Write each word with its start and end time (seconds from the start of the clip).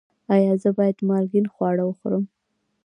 ایا 0.35 0.53
زه 0.61 0.69
باید 0.77 0.97
مالګین 1.07 1.45
خواړه 1.53 1.83
وخورم؟ 1.85 2.23